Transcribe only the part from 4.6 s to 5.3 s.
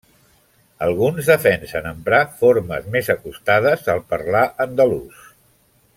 andalús.